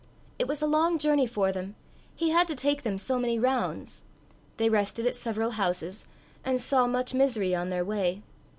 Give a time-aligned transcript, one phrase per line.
[0.39, 1.75] It was a long journey for them
[2.15, 4.01] he had to take them so many rounds.
[4.57, 6.05] They rested at several houses,
[6.43, 8.23] and saw much misery on their way.